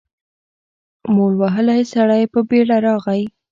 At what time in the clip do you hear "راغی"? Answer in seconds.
2.85-3.23